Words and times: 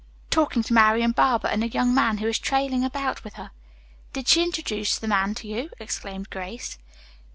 "Talking 0.31 0.63
to 0.63 0.73
Marian 0.73 1.11
Barber 1.11 1.47
and 1.47 1.63
a 1.63 1.67
young 1.67 1.93
man 1.93 2.17
who 2.17 2.27
is 2.27 2.39
trailing 2.39 2.83
about 2.83 3.23
with 3.23 3.35
her." 3.35 3.51
"Did 4.13 4.27
she 4.27 4.41
introduce 4.41 4.97
that 4.97 5.07
man 5.07 5.35
to 5.35 5.47
you?" 5.47 5.69
exclaimed 5.79 6.31
Grace. 6.31 6.79